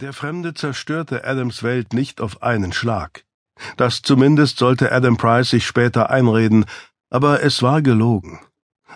[0.00, 3.24] Der Fremde zerstörte Adams Welt nicht auf einen Schlag.
[3.76, 6.64] Das zumindest sollte Adam Price sich später einreden,
[7.10, 8.40] aber es war gelogen.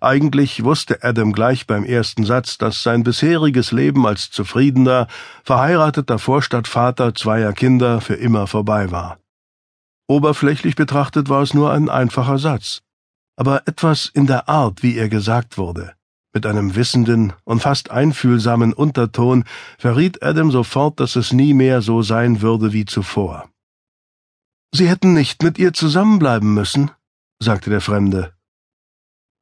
[0.00, 5.08] Eigentlich wusste Adam gleich beim ersten Satz, dass sein bisheriges Leben als zufriedener,
[5.42, 9.18] verheirateter Vorstadtvater zweier Kinder für immer vorbei war.
[10.06, 12.80] Oberflächlich betrachtet war es nur ein einfacher Satz,
[13.34, 15.94] aber etwas in der Art, wie er gesagt wurde,
[16.32, 19.44] mit einem wissenden und fast einfühlsamen Unterton
[19.78, 23.48] verriet Adam sofort, dass es nie mehr so sein würde wie zuvor.
[24.74, 26.90] Sie hätten nicht mit ihr zusammenbleiben müssen,
[27.38, 28.32] sagte der Fremde.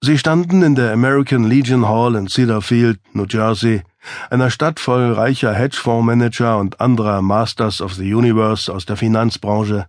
[0.03, 3.83] Sie standen in der American Legion Hall in Cedarfield, New Jersey,
[4.31, 9.87] einer Stadt voll reicher Hedgefondsmanager und anderer Masters of the Universe aus der Finanzbranche.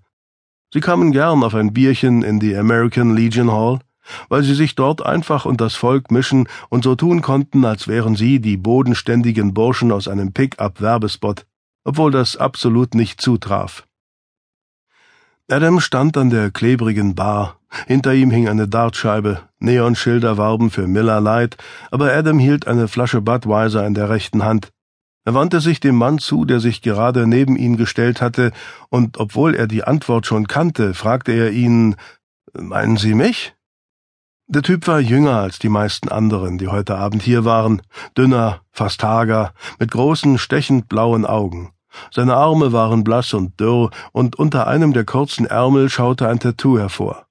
[0.73, 3.79] Sie kamen gern auf ein Bierchen in die American Legion Hall,
[4.29, 8.15] weil sie sich dort einfach unter das Volk mischen und so tun konnten, als wären
[8.15, 11.45] sie die bodenständigen Burschen aus einem Pick-up-Werbespot,
[11.83, 13.85] obwohl das absolut nicht zutraf.
[15.49, 21.19] Adam stand an der klebrigen Bar, hinter ihm hing eine Dartscheibe, Neonschilder warben für Miller
[21.19, 21.57] Light,
[21.91, 24.69] aber Adam hielt eine Flasche Budweiser in der rechten Hand.
[25.23, 28.51] Er wandte sich dem Mann zu, der sich gerade neben ihn gestellt hatte,
[28.89, 31.95] und obwohl er die Antwort schon kannte, fragte er ihn
[32.53, 33.53] Meinen Sie mich?
[34.53, 37.81] Der Typ war jünger als die meisten anderen, die heute Abend hier waren,
[38.17, 41.71] dünner, fast hager, mit großen, stechend blauen Augen.
[42.13, 46.77] Seine Arme waren blass und dürr, und unter einem der kurzen Ärmel schaute ein Tattoo
[46.77, 47.27] hervor.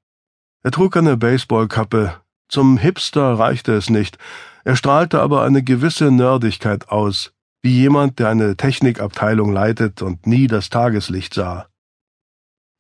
[0.63, 2.15] Er trug eine Baseballkappe.
[2.49, 4.17] Zum Hipster reichte es nicht,
[4.65, 10.47] er strahlte aber eine gewisse Nerdigkeit aus, wie jemand, der eine Technikabteilung leitet und nie
[10.47, 11.70] das Tageslicht sah.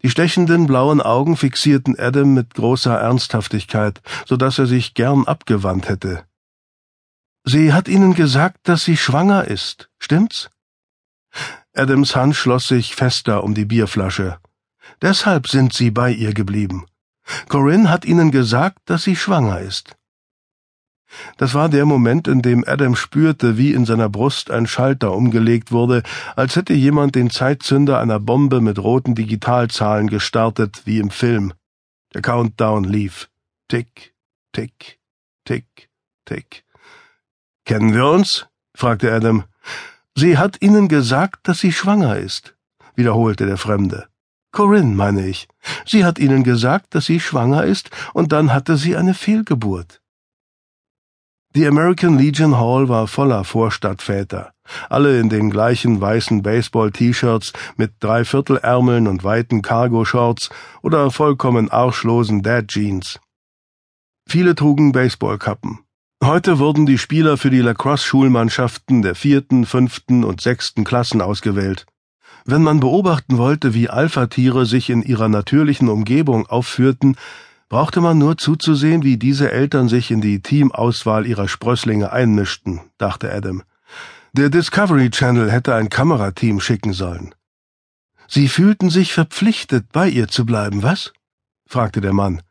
[0.02, 5.88] Die stechenden blauen Augen fixierten Adam mit großer Ernsthaftigkeit, so dass er sich gern abgewandt
[5.88, 6.24] hätte.
[7.44, 10.50] Sie hat Ihnen gesagt, dass sie schwanger ist, stimmt's?
[11.74, 14.38] Adams Hand schloss sich fester um die Bierflasche.
[15.02, 16.86] Deshalb sind Sie bei ihr geblieben.
[17.48, 19.96] Corinne hat Ihnen gesagt, dass sie schwanger ist.
[21.36, 25.72] Das war der Moment, in dem Adam spürte, wie in seiner Brust ein Schalter umgelegt
[25.72, 26.02] wurde,
[26.36, 31.52] als hätte jemand den Zeitzünder einer Bombe mit roten Digitalzahlen gestartet, wie im Film.
[32.14, 33.28] Der Countdown lief.
[33.68, 34.14] Tick,
[34.52, 34.98] tick,
[35.44, 35.88] tick,
[36.24, 36.64] tick.
[37.64, 38.46] Kennen wir uns?
[38.74, 39.44] fragte Adam.
[40.16, 42.56] Sie hat Ihnen gesagt, dass sie schwanger ist,
[42.96, 44.08] wiederholte der Fremde.
[44.52, 45.46] Corinne, meine ich.
[45.86, 49.99] Sie hat Ihnen gesagt, dass sie schwanger ist, und dann hatte sie eine Fehlgeburt.
[51.56, 54.52] Die American Legion Hall war voller Vorstadtväter,
[54.88, 60.50] alle in den gleichen weißen Baseball-T-Shirts mit Dreiviertelärmeln und weiten Cargo-Shorts
[60.82, 63.18] oder vollkommen arschlosen Dad-Jeans.
[64.28, 65.80] Viele trugen Baseballkappen.
[66.22, 71.84] Heute wurden die Spieler für die Lacrosse-Schulmannschaften der vierten, fünften und sechsten Klassen ausgewählt.
[72.44, 77.16] Wenn man beobachten wollte, wie Alpha-Tiere sich in ihrer natürlichen Umgebung aufführten,
[77.70, 83.32] brauchte man nur zuzusehen, wie diese Eltern sich in die Teamauswahl ihrer Sprösslinge einmischten, dachte
[83.32, 83.62] Adam.
[84.32, 87.34] Der Discovery Channel hätte ein Kamerateam schicken sollen.
[88.28, 91.12] Sie fühlten sich verpflichtet, bei ihr zu bleiben, was?
[91.66, 92.42] fragte der Mann.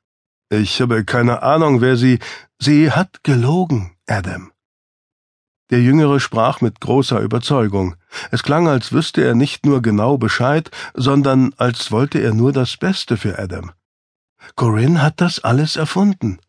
[0.49, 2.19] Ich habe keine Ahnung, wer sie.
[2.57, 4.51] Sie hat gelogen, Adam.
[5.69, 7.95] Der Jüngere sprach mit großer Überzeugung.
[8.31, 12.77] Es klang, als wüsste er nicht nur genau Bescheid, sondern als wollte er nur das
[12.77, 13.71] Beste für Adam.
[14.55, 16.39] Corinne hat das alles erfunden.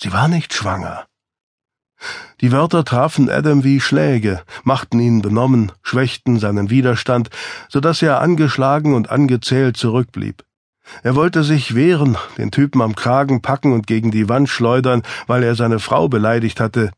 [0.00, 1.06] Sie war nicht schwanger.
[2.40, 7.30] Die Wörter trafen Adam wie Schläge, machten ihn benommen, schwächten seinen Widerstand,
[7.68, 10.44] so dass er angeschlagen und angezählt zurückblieb.
[11.02, 15.42] Er wollte sich wehren, den Typen am Kragen packen und gegen die Wand schleudern, weil
[15.42, 16.90] er seine Frau beleidigt hatte,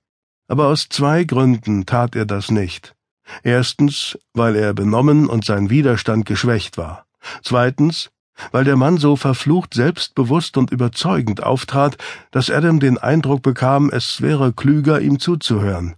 [0.48, 2.94] aber aus zwei Gründen tat er das nicht.
[3.42, 7.06] Erstens, weil er benommen und sein Widerstand geschwächt war.
[7.42, 8.10] Zweitens,
[8.52, 11.96] weil der Mann so verflucht selbstbewusst und überzeugend auftrat,
[12.30, 15.96] dass Adam den Eindruck bekam, es wäre klüger, ihm zuzuhören.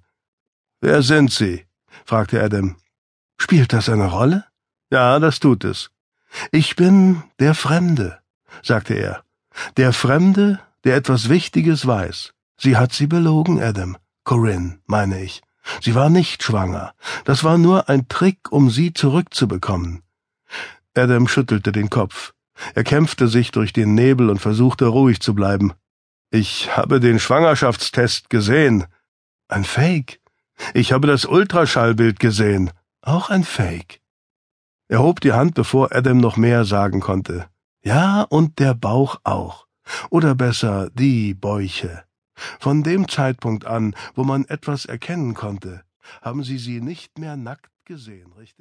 [0.81, 1.65] Wer sind Sie?
[2.05, 2.77] fragte Adam.
[3.39, 4.45] Spielt das eine Rolle?
[4.91, 5.91] Ja, das tut es.
[6.53, 8.19] Ich bin der Fremde,
[8.63, 9.23] sagte er.
[9.77, 12.33] Der Fremde, der etwas Wichtiges weiß.
[12.57, 13.97] Sie hat Sie belogen, Adam.
[14.25, 15.43] Corinne, meine ich.
[15.81, 16.93] Sie war nicht schwanger.
[17.25, 20.03] Das war nur ein Trick, um Sie zurückzubekommen.
[20.95, 22.33] Adam schüttelte den Kopf.
[22.75, 25.73] Er kämpfte sich durch den Nebel und versuchte ruhig zu bleiben.
[26.31, 28.87] Ich habe den Schwangerschaftstest gesehen.
[29.49, 30.21] Ein Fake.
[30.75, 32.71] Ich habe das Ultraschallbild gesehen.
[33.03, 34.01] Auch ein Fake.
[34.89, 37.47] Er hob die Hand, bevor Adam noch mehr sagen konnte.
[37.83, 39.67] Ja, und der Bauch auch.
[40.11, 42.05] Oder besser, die Bäuche.
[42.59, 45.83] Von dem Zeitpunkt an, wo man etwas erkennen konnte,
[46.23, 48.57] haben Sie sie nicht mehr nackt gesehen, richtig?